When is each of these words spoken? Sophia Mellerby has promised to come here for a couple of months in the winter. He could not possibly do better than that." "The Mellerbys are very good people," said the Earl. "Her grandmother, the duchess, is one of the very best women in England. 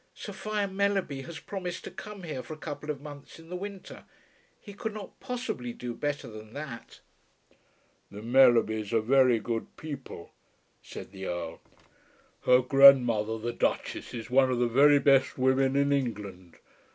Sophia 0.15 0.67
Mellerby 0.67 1.21
has 1.21 1.37
promised 1.37 1.83
to 1.83 1.91
come 1.91 2.23
here 2.23 2.41
for 2.41 2.55
a 2.55 2.57
couple 2.57 2.89
of 2.89 3.03
months 3.03 3.37
in 3.37 3.49
the 3.49 3.55
winter. 3.55 4.03
He 4.59 4.73
could 4.73 4.95
not 4.95 5.19
possibly 5.19 5.73
do 5.73 5.93
better 5.93 6.27
than 6.27 6.53
that." 6.53 7.01
"The 8.09 8.23
Mellerbys 8.23 8.93
are 8.93 8.99
very 8.99 9.37
good 9.37 9.77
people," 9.77 10.31
said 10.81 11.11
the 11.11 11.27
Earl. 11.27 11.61
"Her 12.45 12.61
grandmother, 12.63 13.37
the 13.37 13.53
duchess, 13.53 14.11
is 14.11 14.27
one 14.31 14.49
of 14.49 14.57
the 14.57 14.67
very 14.67 14.97
best 14.97 15.37
women 15.37 15.75
in 15.75 15.93
England. 15.93 16.55